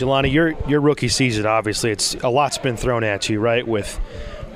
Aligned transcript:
Jelani, 0.00 0.32
your 0.32 0.54
your 0.66 0.80
rookie 0.80 1.08
season, 1.08 1.44
obviously, 1.44 1.90
it's 1.90 2.14
a 2.14 2.30
lot's 2.30 2.56
been 2.56 2.78
thrown 2.78 3.04
at 3.04 3.28
you, 3.28 3.38
right? 3.38 3.68
With 3.68 4.00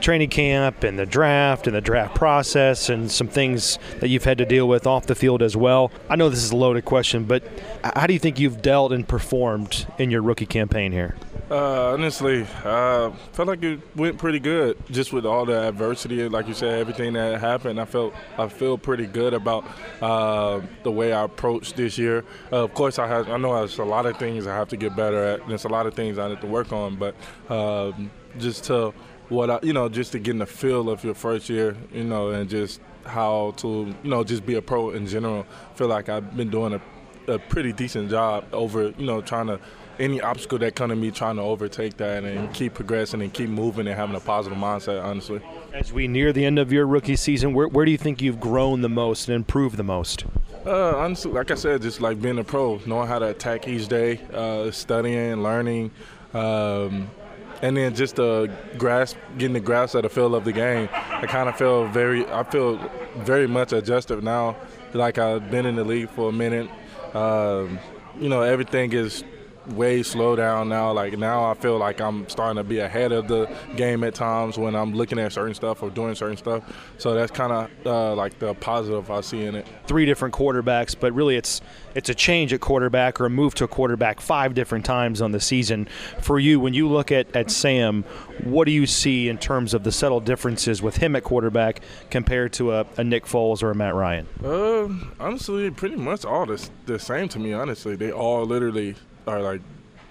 training 0.00 0.30
camp 0.30 0.82
and 0.82 0.98
the 0.98 1.06
draft 1.06 1.68
and 1.68 1.76
the 1.76 1.80
draft 1.80 2.16
process 2.16 2.88
and 2.88 3.08
some 3.08 3.28
things 3.28 3.78
that 4.00 4.08
you've 4.08 4.24
had 4.24 4.38
to 4.38 4.44
deal 4.44 4.66
with 4.66 4.84
off 4.84 5.06
the 5.06 5.14
field 5.14 5.40
as 5.40 5.56
well. 5.56 5.92
I 6.08 6.16
know 6.16 6.28
this 6.28 6.42
is 6.42 6.50
a 6.50 6.56
loaded 6.56 6.84
question, 6.84 7.24
but 7.24 7.44
how 7.82 8.08
do 8.08 8.12
you 8.12 8.18
think 8.18 8.40
you've 8.40 8.62
dealt 8.62 8.92
and 8.92 9.06
performed 9.06 9.86
in 9.96 10.10
your 10.10 10.22
rookie 10.22 10.46
campaign 10.46 10.90
here? 10.90 11.14
Uh, 11.50 11.92
honestly, 11.94 12.42
I 12.62 13.10
felt 13.32 13.48
like 13.48 13.62
it 13.62 13.80
went 13.96 14.18
pretty 14.18 14.38
good. 14.38 14.76
Just 14.90 15.14
with 15.14 15.24
all 15.24 15.46
the 15.46 15.68
adversity, 15.68 16.28
like 16.28 16.46
you 16.46 16.52
said, 16.52 16.78
everything 16.78 17.14
that 17.14 17.40
happened, 17.40 17.80
I 17.80 17.86
felt 17.86 18.12
I 18.36 18.48
feel 18.48 18.76
pretty 18.76 19.06
good 19.06 19.32
about 19.32 19.64
uh, 20.02 20.60
the 20.82 20.92
way 20.92 21.14
I 21.14 21.24
approached 21.24 21.76
this 21.76 21.96
year. 21.96 22.24
Uh, 22.52 22.64
of 22.64 22.74
course, 22.74 22.98
I 22.98 23.06
have 23.06 23.30
I 23.30 23.38
know 23.38 23.54
there's 23.54 23.78
a 23.78 23.84
lot 23.84 24.04
of 24.04 24.18
things 24.18 24.46
I 24.46 24.54
have 24.54 24.68
to 24.68 24.76
get 24.76 24.94
better 24.94 25.24
at. 25.24 25.48
There's 25.48 25.64
a 25.64 25.68
lot 25.68 25.86
of 25.86 25.94
things 25.94 26.18
I 26.18 26.28
need 26.28 26.40
to 26.42 26.46
work 26.46 26.70
on, 26.70 26.96
but 26.96 27.14
um, 27.48 28.10
just 28.38 28.64
to 28.64 28.92
what 29.30 29.50
I, 29.50 29.58
you 29.62 29.72
know, 29.72 29.88
just 29.88 30.12
to 30.12 30.18
get 30.18 30.32
in 30.32 30.38
the 30.38 30.46
feel 30.46 30.90
of 30.90 31.02
your 31.02 31.14
first 31.14 31.48
year, 31.48 31.76
you 31.92 32.04
know, 32.04 32.30
and 32.30 32.48
just 32.50 32.80
how 33.06 33.54
to, 33.56 33.94
you 34.02 34.10
know, 34.10 34.22
just 34.22 34.44
be 34.44 34.56
a 34.56 34.62
pro 34.62 34.90
in 34.90 35.06
general. 35.06 35.46
Feel 35.76 35.88
like 35.88 36.10
I've 36.10 36.36
been 36.36 36.50
doing 36.50 36.74
a, 36.74 36.80
a 37.28 37.38
pretty 37.38 37.72
decent 37.72 38.10
job 38.10 38.44
over, 38.52 38.90
you 38.98 39.06
know, 39.06 39.20
trying 39.20 39.46
to 39.48 39.60
any 39.98 40.20
obstacle 40.20 40.58
that 40.58 40.74
come 40.74 40.90
to 40.90 40.96
me, 40.96 41.10
trying 41.10 41.36
to 41.36 41.42
overtake 41.42 41.96
that 41.96 42.24
and 42.24 42.52
keep 42.54 42.74
progressing 42.74 43.20
and 43.20 43.32
keep 43.32 43.50
moving 43.50 43.86
and 43.86 43.96
having 43.96 44.14
a 44.14 44.20
positive 44.20 44.56
mindset. 44.56 45.02
Honestly, 45.02 45.40
as 45.72 45.92
we 45.92 46.06
near 46.06 46.32
the 46.32 46.44
end 46.44 46.58
of 46.58 46.72
your 46.72 46.86
rookie 46.86 47.16
season, 47.16 47.52
where, 47.52 47.68
where 47.68 47.84
do 47.84 47.90
you 47.90 47.98
think 47.98 48.22
you've 48.22 48.40
grown 48.40 48.80
the 48.80 48.88
most 48.88 49.28
and 49.28 49.34
improved 49.34 49.76
the 49.76 49.82
most? 49.82 50.24
Uh, 50.64 50.96
honestly, 50.96 51.32
like 51.32 51.50
I 51.50 51.54
said, 51.54 51.82
just 51.82 52.00
like 52.00 52.20
being 52.20 52.38
a 52.38 52.44
pro, 52.44 52.80
knowing 52.86 53.08
how 53.08 53.18
to 53.18 53.26
attack 53.26 53.66
each 53.66 53.88
day, 53.88 54.20
uh, 54.32 54.70
studying, 54.70 55.42
learning. 55.42 55.90
Um, 56.34 57.10
and 57.62 57.76
then 57.76 57.94
just 57.94 58.16
the 58.16 58.50
grasp, 58.76 59.16
getting 59.36 59.54
the 59.54 59.60
grasp 59.60 59.94
of 59.96 60.02
the 60.02 60.08
feel 60.08 60.34
of 60.34 60.44
the 60.44 60.52
game. 60.52 60.88
I 60.92 61.26
kind 61.26 61.48
of 61.48 61.56
feel 61.56 61.86
very, 61.88 62.24
I 62.26 62.44
feel 62.44 62.76
very 63.16 63.48
much 63.48 63.72
adjusted 63.72 64.22
now. 64.22 64.56
Like 64.92 65.18
I've 65.18 65.50
been 65.50 65.66
in 65.66 65.74
the 65.74 65.84
league 65.84 66.10
for 66.10 66.28
a 66.28 66.32
minute. 66.32 66.70
Um, 67.14 67.78
you 68.18 68.28
know, 68.28 68.42
everything 68.42 68.92
is 68.92 69.24
way 69.68 70.02
slow 70.02 70.36
down 70.36 70.68
now. 70.68 70.92
Like 70.92 71.18
now, 71.18 71.50
I 71.50 71.54
feel 71.54 71.78
like 71.78 72.00
I'm 72.00 72.28
starting 72.28 72.56
to 72.56 72.64
be 72.64 72.78
ahead 72.78 73.12
of 73.12 73.28
the 73.28 73.50
game 73.76 74.04
at 74.04 74.14
times 74.14 74.58
when 74.58 74.74
I'm 74.74 74.92
looking 74.94 75.18
at 75.18 75.32
certain 75.32 75.54
stuff 75.54 75.82
or 75.82 75.90
doing 75.90 76.14
certain 76.14 76.36
stuff. 76.36 76.64
So 76.98 77.14
that's 77.14 77.32
kind 77.32 77.52
of 77.52 77.86
uh, 77.86 78.14
like 78.14 78.38
the 78.38 78.54
positive 78.54 79.10
I 79.10 79.20
see 79.20 79.44
in 79.44 79.54
it. 79.54 79.66
Three 79.86 80.06
different 80.06 80.34
quarterbacks, 80.34 80.94
but 80.98 81.12
really 81.12 81.36
it's 81.36 81.60
it's 81.94 82.08
a 82.08 82.14
change 82.14 82.52
at 82.52 82.60
quarterback 82.60 83.20
or 83.20 83.26
a 83.26 83.30
move 83.30 83.54
to 83.56 83.64
a 83.64 83.68
quarterback 83.68 84.20
five 84.20 84.54
different 84.54 84.84
times 84.84 85.20
on 85.20 85.32
the 85.32 85.40
season. 85.40 85.88
For 86.20 86.38
you, 86.38 86.60
when 86.60 86.74
you 86.74 86.88
look 86.88 87.10
at, 87.10 87.34
at 87.34 87.50
Sam, 87.50 88.04
what 88.44 88.66
do 88.66 88.70
you 88.70 88.86
see 88.86 89.28
in 89.28 89.38
terms 89.38 89.74
of 89.74 89.82
the 89.82 89.90
subtle 89.90 90.20
differences 90.20 90.80
with 90.80 90.98
him 90.98 91.16
at 91.16 91.24
quarterback 91.24 91.80
compared 92.10 92.52
to 92.54 92.72
a, 92.72 92.86
a 92.96 93.04
Nick 93.04 93.24
Foles 93.24 93.62
or 93.62 93.70
a 93.70 93.74
Matt 93.74 93.94
Ryan? 93.94 94.28
Uh, 94.44 94.88
honestly, 95.18 95.70
pretty 95.70 95.96
much 95.96 96.24
all 96.24 96.46
the, 96.46 96.68
the 96.86 96.98
same 96.98 97.28
to 97.30 97.38
me. 97.38 97.52
Honestly, 97.52 97.96
they 97.96 98.12
all 98.12 98.44
literally 98.44 98.94
are 99.28 99.40
like 99.40 99.60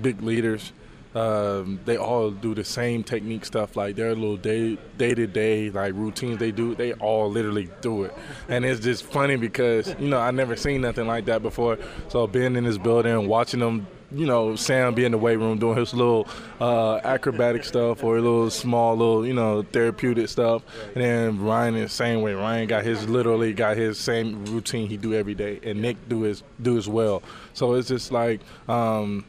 big 0.00 0.22
leaders. 0.22 0.72
Um, 1.12 1.80
they 1.84 1.96
all 1.96 2.30
do 2.30 2.54
the 2.54 2.62
same 2.62 3.02
technique 3.02 3.44
stuff. 3.44 3.74
Like 3.74 3.96
their 3.96 4.14
little 4.14 4.36
day 4.36 4.78
day 4.96 5.12
to 5.12 5.26
day 5.26 5.70
like 5.70 5.94
routines 5.94 6.38
they 6.38 6.52
do. 6.52 6.74
They 6.76 6.92
all 6.94 7.28
literally 7.28 7.68
do 7.80 8.04
it, 8.04 8.14
and 8.48 8.64
it's 8.64 8.80
just 8.80 9.02
funny 9.04 9.36
because 9.36 9.94
you 9.98 10.08
know 10.08 10.20
I 10.20 10.30
never 10.30 10.54
seen 10.54 10.82
nothing 10.82 11.08
like 11.08 11.24
that 11.24 11.42
before. 11.42 11.78
So 12.08 12.26
being 12.28 12.54
in 12.54 12.64
this 12.64 12.78
building 12.78 13.26
watching 13.26 13.58
them 13.60 13.88
you 14.12 14.26
know, 14.26 14.56
Sam 14.56 14.94
be 14.94 15.04
in 15.04 15.12
the 15.12 15.18
weight 15.18 15.36
room 15.36 15.58
doing 15.58 15.76
his 15.76 15.94
little 15.94 16.28
uh, 16.60 16.96
acrobatic 17.04 17.64
stuff 17.64 18.02
or 18.02 18.16
a 18.16 18.20
little 18.20 18.50
small 18.50 18.96
little, 18.96 19.26
you 19.26 19.34
know, 19.34 19.62
therapeutic 19.62 20.28
stuff. 20.28 20.62
And 20.94 21.02
then 21.02 21.40
Ryan 21.40 21.76
is 21.76 21.90
the 21.90 21.96
same 21.96 22.22
way. 22.22 22.34
Ryan 22.34 22.66
got 22.66 22.84
his 22.84 23.08
literally 23.08 23.52
got 23.52 23.76
his 23.76 23.98
same 23.98 24.44
routine 24.46 24.88
he 24.88 24.96
do 24.96 25.14
every 25.14 25.34
day, 25.34 25.60
and 25.62 25.80
Nick 25.80 25.96
do 26.08 26.22
his 26.22 26.42
do 26.60 26.76
as 26.76 26.88
well. 26.88 27.22
So 27.54 27.74
it's 27.74 27.88
just 27.88 28.12
like. 28.12 28.40
Um, 28.68 29.24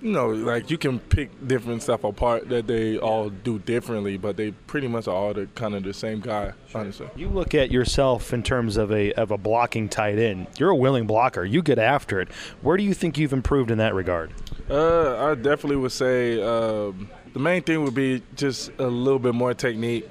you 0.00 0.12
know, 0.12 0.28
like 0.28 0.70
you 0.70 0.78
can 0.78 0.98
pick 0.98 1.30
different 1.46 1.82
stuff 1.82 2.04
apart 2.04 2.48
that 2.48 2.66
they 2.66 2.98
all 2.98 3.30
do 3.30 3.58
differently, 3.58 4.16
but 4.16 4.36
they 4.36 4.52
pretty 4.52 4.88
much 4.88 5.08
are 5.08 5.14
all 5.14 5.34
the 5.34 5.46
kind 5.54 5.74
of 5.74 5.82
the 5.82 5.94
same 5.94 6.20
guy. 6.20 6.52
Honestly, 6.74 7.08
you 7.16 7.28
look 7.28 7.54
at 7.54 7.70
yourself 7.70 8.32
in 8.32 8.42
terms 8.42 8.76
of 8.76 8.92
a 8.92 9.12
of 9.14 9.30
a 9.30 9.38
blocking 9.38 9.88
tight 9.88 10.18
end. 10.18 10.46
You're 10.58 10.70
a 10.70 10.76
willing 10.76 11.06
blocker. 11.06 11.44
You 11.44 11.62
get 11.62 11.78
after 11.78 12.20
it. 12.20 12.28
Where 12.62 12.76
do 12.76 12.82
you 12.82 12.94
think 12.94 13.18
you've 13.18 13.32
improved 13.32 13.70
in 13.70 13.78
that 13.78 13.94
regard? 13.94 14.32
Uh, 14.70 15.30
I 15.30 15.34
definitely 15.34 15.76
would 15.76 15.92
say 15.92 16.42
um, 16.42 17.10
the 17.32 17.38
main 17.38 17.62
thing 17.62 17.82
would 17.84 17.94
be 17.94 18.22
just 18.36 18.70
a 18.78 18.86
little 18.86 19.18
bit 19.18 19.34
more 19.34 19.54
technique. 19.54 20.08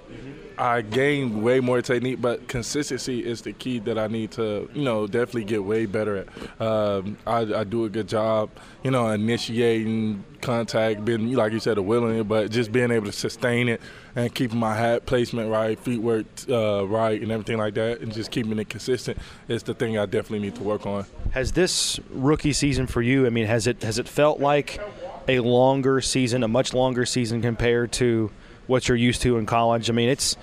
I 0.58 0.82
gained 0.82 1.44
way 1.44 1.60
more 1.60 1.82
technique, 1.82 2.20
but 2.20 2.48
consistency 2.48 3.24
is 3.24 3.42
the 3.42 3.54
key 3.54 3.78
that 3.80 4.00
I 4.00 4.08
need 4.08 4.32
to, 4.32 4.70
you 4.74 4.84
know, 4.84 5.06
definitely 5.06 5.44
get 5.44 5.64
way 5.64 5.86
better 5.86 6.18
at. 6.18 6.62
Um, 6.62 7.18
I, 7.28 7.40
I, 7.42 7.64
do 7.64 7.86
a 7.86 7.90
good 7.90 8.08
job, 8.08 8.50
you 8.84 8.90
know, 8.90 9.08
initiating 9.10 10.24
contact, 10.42 11.06
being 11.06 11.34
like 11.34 11.54
you 11.54 11.60
said, 11.60 11.78
a 11.78 11.82
willing, 11.82 12.24
but 12.24 12.50
just 12.50 12.72
being 12.72 12.90
able 12.90 13.06
to 13.06 13.12
sustain 13.12 13.70
it 13.70 13.82
and 14.16 14.34
keeping 14.34 14.58
my 14.58 14.76
hat 14.76 15.06
placement 15.06 15.52
right, 15.52 15.80
feet 15.80 16.02
work 16.02 16.26
uh, 16.50 16.88
right, 16.88 17.22
and 17.22 17.32
everything 17.32 17.58
like 17.58 17.76
that, 17.76 18.02
and 18.02 18.12
just 18.12 18.32
keeping 18.32 18.58
it 18.58 18.68
consistent 18.68 19.20
is 19.48 19.62
the 19.62 19.76
thing 19.76 19.98
I 19.98 20.08
definitely 20.08 20.40
need 20.40 20.56
to 20.56 20.64
work 20.64 20.88
on. 20.88 21.06
Has 21.32 21.52
this 21.52 22.00
rookie 22.10 22.54
season 22.54 22.88
for 22.88 23.04
you? 23.04 23.28
I 23.28 23.30
mean, 23.30 23.46
has 23.46 23.68
it 23.68 23.84
has 23.84 24.00
it 24.00 24.08
felt 24.08 24.40
like 24.40 24.80
a 25.28 25.40
longer 25.40 26.02
season, 26.02 26.44
a 26.44 26.48
much 26.48 26.74
longer 26.74 27.06
season 27.06 27.44
compared 27.44 27.92
to? 27.94 28.32
What 28.68 28.88
you're 28.88 28.98
used 28.98 29.22
to 29.24 29.38
in 29.38 29.46
college. 29.46 29.90
I 29.90 29.94
mean, 29.94 30.10
it's 30.10 30.38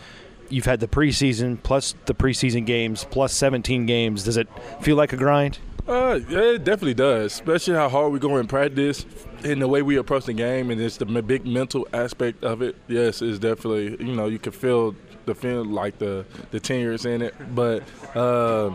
you've 0.49 0.67
had 0.67 0.81
the 0.81 0.89
preseason 0.89 1.63
plus 1.63 1.95
the 2.07 2.15
preseason 2.15 2.67
games 2.67 3.07
plus 3.11 3.33
17 3.35 3.87
games. 3.87 4.25
Does 4.25 4.37
it 4.37 4.49
feel 4.81 4.97
like 4.97 5.13
a 5.13 5.17
grind? 5.17 5.59
Uh, 5.87 6.19
yeah, 6.29 6.41
it 6.41 6.65
definitely 6.65 6.95
does. 6.95 7.33
Especially 7.33 7.75
how 7.75 7.89
hard 7.89 8.13
we 8.13 8.19
go 8.19 8.39
in 8.39 8.47
practice 8.47 9.05
and 9.45 9.61
the 9.61 9.69
way 9.69 9.83
we 9.83 9.97
approach 9.97 10.25
the 10.25 10.33
game, 10.33 10.71
and 10.71 10.81
it's 10.81 10.97
the 10.97 11.05
big 11.05 11.47
mental 11.47 11.87
aspect 11.93 12.43
of 12.43 12.63
it. 12.63 12.77
Yes, 12.89 13.21
it's 13.21 13.39
definitely 13.39 13.97
you 14.05 14.15
know 14.15 14.27
you 14.27 14.39
can 14.39 14.53
feel 14.53 14.97
the 15.27 15.35
feel 15.35 15.65
like 15.65 15.99
the 15.99 16.25
the 16.51 16.61
tenures 16.61 17.05
in 17.05 17.21
it, 17.21 17.35
but 17.55 17.83
uh, 18.15 18.75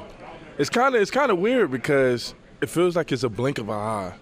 it's 0.60 0.70
kind 0.70 0.94
of 0.94 1.02
it's 1.02 1.12
kind 1.12 1.32
of 1.32 1.40
weird 1.40 1.72
because 1.72 2.36
it 2.62 2.70
feels 2.70 2.96
like 2.96 3.12
it's 3.12 3.24
a 3.24 3.30
blink 3.30 3.58
of 3.58 3.70
an 3.70 3.76
eye 3.76 4.14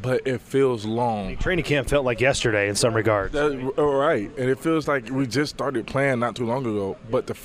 but 0.00 0.26
it 0.26 0.40
feels 0.40 0.84
long. 0.84 1.36
Training 1.36 1.64
camp 1.64 1.88
felt 1.88 2.04
like 2.04 2.20
yesterday 2.20 2.68
in 2.68 2.74
some 2.74 2.94
regards. 2.94 3.32
That's 3.32 3.54
oh, 3.76 3.92
right, 3.94 4.30
and 4.36 4.50
it 4.50 4.58
feels 4.58 4.88
like 4.88 5.08
we 5.10 5.26
just 5.26 5.54
started 5.54 5.86
playing 5.86 6.20
not 6.20 6.36
too 6.36 6.46
long 6.46 6.66
ago. 6.66 6.96
But 7.10 7.26
the 7.26 7.36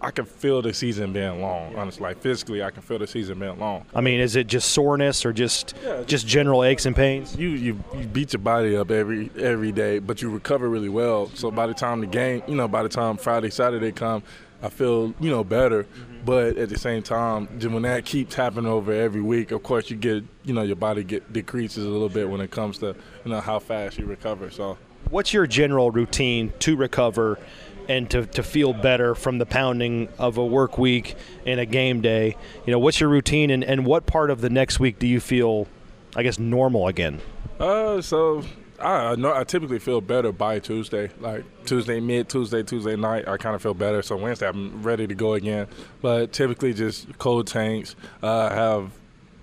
I 0.00 0.10
can 0.10 0.24
feel 0.24 0.62
the 0.62 0.72
season 0.72 1.12
being 1.12 1.40
long. 1.40 1.74
Honestly, 1.74 2.02
like 2.02 2.20
physically, 2.20 2.62
I 2.62 2.70
can 2.70 2.82
feel 2.82 2.98
the 2.98 3.06
season 3.06 3.40
being 3.40 3.58
long. 3.58 3.84
I 3.94 4.00
mean, 4.00 4.20
is 4.20 4.36
it 4.36 4.46
just 4.46 4.70
soreness 4.70 5.26
or 5.26 5.32
just 5.32 5.74
yeah, 5.84 6.02
just 6.04 6.26
general 6.26 6.62
aches 6.62 6.86
and 6.86 6.94
pains? 6.94 7.36
You, 7.36 7.48
you 7.48 7.84
you 7.96 8.06
beat 8.06 8.32
your 8.32 8.40
body 8.40 8.76
up 8.76 8.90
every 8.90 9.30
every 9.38 9.72
day, 9.72 9.98
but 9.98 10.22
you 10.22 10.30
recover 10.30 10.68
really 10.68 10.88
well. 10.88 11.30
So 11.34 11.50
by 11.50 11.66
the 11.66 11.74
time 11.74 12.00
the 12.00 12.06
game, 12.06 12.42
you 12.46 12.54
know, 12.54 12.68
by 12.68 12.82
the 12.82 12.88
time 12.88 13.16
Friday 13.16 13.50
Saturday 13.50 13.90
come, 13.92 14.22
I 14.62 14.68
feel 14.68 15.14
you 15.20 15.30
know 15.30 15.44
better. 15.44 15.84
Mm-hmm. 15.84 16.24
But 16.24 16.58
at 16.58 16.68
the 16.68 16.78
same 16.78 17.02
time, 17.02 17.46
when 17.46 17.82
that 17.82 18.04
keeps 18.04 18.34
happening 18.34 18.70
over 18.70 18.92
every 18.92 19.22
week, 19.22 19.50
of 19.50 19.62
course 19.62 19.90
you 19.90 19.96
get 19.96 20.24
you 20.44 20.52
know 20.52 20.62
your 20.62 20.76
body 20.76 21.04
get 21.04 21.32
decreases 21.32 21.84
a 21.84 21.88
little 21.88 22.08
bit 22.08 22.28
when 22.28 22.40
it 22.40 22.50
comes 22.50 22.78
to 22.78 22.94
you 23.24 23.30
know 23.30 23.40
how 23.40 23.58
fast 23.58 23.98
you 23.98 24.06
recover. 24.06 24.50
So, 24.50 24.78
what's 25.10 25.32
your 25.32 25.46
general 25.46 25.90
routine 25.90 26.52
to 26.60 26.76
recover? 26.76 27.38
and 27.88 28.10
to, 28.10 28.26
to 28.26 28.42
feel 28.42 28.74
better 28.74 29.14
from 29.14 29.38
the 29.38 29.46
pounding 29.46 30.08
of 30.18 30.36
a 30.36 30.44
work 30.44 30.76
week 30.76 31.16
and 31.46 31.58
a 31.58 31.64
game 31.64 32.02
day. 32.02 32.36
You 32.66 32.72
know, 32.72 32.78
what's 32.78 33.00
your 33.00 33.08
routine 33.08 33.48
and, 33.48 33.64
and 33.64 33.86
what 33.86 34.04
part 34.04 34.30
of 34.30 34.42
the 34.42 34.50
next 34.50 34.78
week 34.78 34.98
do 34.98 35.06
you 35.06 35.20
feel, 35.20 35.66
I 36.14 36.22
guess, 36.22 36.38
normal 36.38 36.86
again? 36.86 37.20
Uh, 37.58 38.02
so 38.02 38.44
I 38.80 39.14
know 39.16 39.34
I 39.34 39.44
typically 39.44 39.78
feel 39.78 40.00
better 40.00 40.32
by 40.32 40.58
Tuesday. 40.60 41.10
Like 41.20 41.44
Tuesday 41.64 42.00
mid, 42.00 42.28
Tuesday, 42.28 42.62
Tuesday 42.62 42.96
night, 42.96 43.26
I 43.26 43.36
kind 43.36 43.56
of 43.56 43.62
feel 43.62 43.74
better. 43.74 44.02
So 44.02 44.16
Wednesday, 44.16 44.48
I'm 44.48 44.82
ready 44.82 45.06
to 45.06 45.14
go 45.14 45.34
again. 45.34 45.66
But 46.00 46.32
typically, 46.32 46.72
just 46.74 47.18
cold 47.18 47.46
tanks. 47.46 47.96
Uh, 48.22 48.50
have 48.50 48.92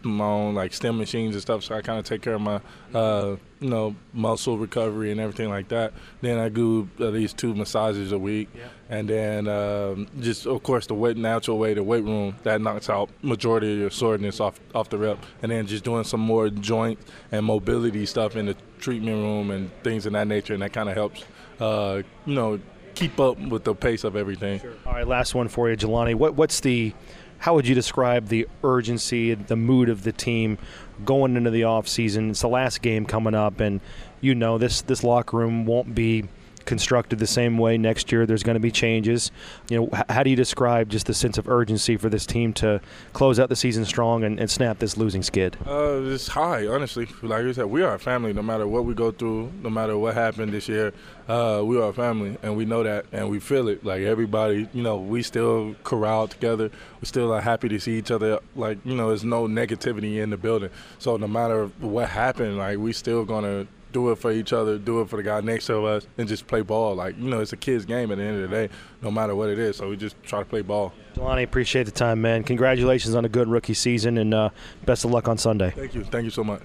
my 0.05 0.25
own 0.25 0.55
like 0.55 0.73
stem 0.73 0.97
machines 0.97 1.35
and 1.35 1.41
stuff, 1.41 1.63
so 1.63 1.75
I 1.75 1.81
kind 1.81 1.99
of 1.99 2.05
take 2.05 2.21
care 2.21 2.35
of 2.35 2.41
my 2.41 2.61
uh, 2.93 3.35
you 3.59 3.69
know 3.69 3.95
muscle 4.13 4.57
recovery 4.57 5.11
and 5.11 5.19
everything 5.19 5.49
like 5.49 5.67
that. 5.69 5.93
Then 6.21 6.39
I 6.39 6.49
do 6.49 6.87
at 6.99 7.13
least 7.13 7.37
two 7.37 7.53
massages 7.55 8.11
a 8.11 8.19
week, 8.19 8.49
yeah. 8.55 8.67
and 8.89 9.09
then 9.09 9.47
um, 9.47 10.07
just 10.19 10.45
of 10.45 10.61
course 10.63 10.87
the 10.87 10.93
weight 10.93 11.17
natural 11.17 11.57
way 11.57 11.73
the 11.73 11.83
weight 11.83 12.03
room 12.03 12.35
that 12.43 12.61
knocks 12.61 12.89
out 12.89 13.09
majority 13.21 13.73
of 13.73 13.79
your 13.79 13.89
soreness 13.89 14.39
off 14.39 14.59
off 14.73 14.89
the 14.89 14.97
rep, 14.97 15.17
and 15.41 15.51
then 15.51 15.65
just 15.65 15.83
doing 15.83 16.03
some 16.03 16.21
more 16.21 16.49
joint 16.49 16.99
and 17.31 17.45
mobility 17.45 18.05
stuff 18.05 18.35
in 18.35 18.45
the 18.45 18.55
treatment 18.85 19.17
room 19.17 19.49
and 19.49 19.71
things 19.83 20.05
of 20.05 20.13
that 20.13 20.27
nature, 20.27 20.53
and 20.53 20.61
that 20.61 20.71
kind 20.71 20.87
of 20.87 20.95
helps 20.95 21.25
uh, 21.59 22.03
you 22.25 22.35
know 22.35 22.59
keep 22.93 23.19
up 23.19 23.37
with 23.39 23.63
the 23.63 23.73
pace 23.73 24.03
of 24.03 24.15
everything. 24.15 24.59
Sure. 24.59 24.73
All 24.85 24.93
right, 24.93 25.07
last 25.07 25.33
one 25.33 25.47
for 25.47 25.69
you, 25.69 25.75
Jelani. 25.75 26.13
What 26.13 26.35
what's 26.35 26.59
the 26.59 26.93
how 27.39 27.55
would 27.55 27.67
you 27.67 27.75
describe 27.75 28.27
the 28.27 28.47
urgency, 28.63 29.33
the 29.33 29.55
mood 29.55 29.89
of 29.89 30.03
the 30.03 30.11
team 30.11 30.59
going 31.03 31.35
into 31.35 31.49
the 31.49 31.61
offseason? 31.61 32.29
It's 32.29 32.41
the 32.41 32.47
last 32.47 32.81
game 32.81 33.05
coming 33.05 33.33
up, 33.33 33.59
and 33.59 33.81
you 34.21 34.35
know 34.35 34.59
this 34.59 34.83
this 34.83 35.03
locker 35.03 35.37
room 35.37 35.65
won't 35.65 35.95
be 35.95 36.25
constructed 36.65 37.19
the 37.19 37.27
same 37.27 37.57
way 37.57 37.77
next 37.77 38.11
year. 38.11 38.25
There's 38.25 38.43
going 38.43 38.55
to 38.55 38.59
be 38.59 38.71
changes. 38.71 39.31
You 39.69 39.81
know, 39.81 40.03
how 40.09 40.23
do 40.23 40.29
you 40.29 40.35
describe 40.35 40.89
just 40.89 41.05
the 41.07 41.13
sense 41.13 41.37
of 41.37 41.47
urgency 41.47 41.97
for 41.97 42.09
this 42.09 42.25
team 42.25 42.53
to 42.53 42.81
close 43.13 43.39
out 43.39 43.49
the 43.49 43.55
season 43.55 43.85
strong 43.85 44.23
and, 44.23 44.39
and 44.39 44.49
snap 44.49 44.79
this 44.79 44.97
losing 44.97 45.23
skid? 45.23 45.57
Uh, 45.65 46.01
it's 46.03 46.27
high, 46.27 46.67
honestly. 46.67 47.07
Like 47.21 47.43
you 47.43 47.53
said, 47.53 47.65
we 47.65 47.83
are 47.83 47.95
a 47.95 47.99
family. 47.99 48.33
No 48.33 48.41
matter 48.41 48.67
what 48.67 48.85
we 48.85 48.93
go 48.93 49.11
through, 49.11 49.51
no 49.61 49.69
matter 49.69 49.97
what 49.97 50.13
happened 50.13 50.53
this 50.53 50.67
year, 50.67 50.93
uh, 51.27 51.61
we 51.65 51.77
are 51.77 51.89
a 51.89 51.93
family, 51.93 52.37
and 52.43 52.55
we 52.55 52.65
know 52.65 52.83
that, 52.83 53.05
and 53.11 53.29
we 53.29 53.39
feel 53.39 53.67
it. 53.67 53.83
Like 53.83 54.01
everybody, 54.01 54.69
you 54.73 54.83
know, 54.83 54.97
we 54.97 55.23
still 55.23 55.75
corral 55.83 56.27
together. 56.27 56.69
We 57.01 57.07
still 57.07 57.33
are 57.33 57.41
happy 57.41 57.67
to 57.69 57.79
see 57.79 57.97
each 57.97 58.11
other. 58.11 58.39
Like 58.55 58.77
you 58.85 58.95
know, 58.95 59.09
there's 59.09 59.23
no 59.23 59.47
negativity 59.47 60.21
in 60.21 60.29
the 60.29 60.37
building. 60.37 60.69
So 60.99 61.17
no 61.17 61.27
matter 61.27 61.67
what 61.79 62.09
happened, 62.09 62.57
like 62.57 62.77
we 62.77 62.93
still 62.93 63.25
gonna 63.25 63.67
do 63.95 64.11
it 64.11 64.17
for 64.17 64.29
each 64.29 64.51
other, 64.51 64.77
do 64.77 64.99
it 64.99 65.09
for 65.09 65.15
the 65.15 65.23
guy 65.23 65.39
next 65.39 65.67
to 65.67 65.85
us, 65.85 66.05
and 66.17 66.27
just 66.27 66.45
play 66.47 66.61
ball. 66.61 66.95
Like, 66.95 67.17
you 67.17 67.29
know, 67.29 67.39
it's 67.39 67.53
a 67.53 67.57
kid's 67.57 67.85
game 67.85 68.11
at 68.11 68.17
the 68.17 68.25
end 68.25 68.43
of 68.43 68.49
the 68.49 68.53
day, 68.53 68.73
no 69.01 69.09
matter 69.09 69.33
what 69.33 69.47
it 69.47 69.57
is. 69.57 69.77
So 69.77 69.89
we 69.89 69.95
just 69.95 70.21
try 70.21 70.39
to 70.39 70.45
play 70.45 70.61
ball. 70.61 70.91
Jelani, 71.15 71.43
appreciate 71.43 71.83
the 71.83 71.91
time, 71.91 72.21
man. 72.21 72.43
Congratulations 72.43 73.15
on 73.15 73.23
a 73.23 73.29
good 73.29 73.47
rookie 73.47 73.73
season, 73.73 74.17
and 74.17 74.33
uh, 74.33 74.49
best 74.85 75.05
of 75.05 75.11
luck 75.11 75.29
on 75.29 75.37
Sunday. 75.37 75.71
Thank 75.71 75.95
you. 75.95 76.03
Thank 76.03 76.25
you 76.25 76.29
so 76.29 76.43
much. 76.43 76.61